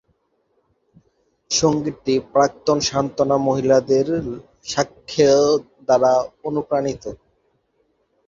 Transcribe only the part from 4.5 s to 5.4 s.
সাক্ষ্য